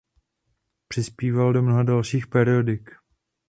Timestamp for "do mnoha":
1.53-1.83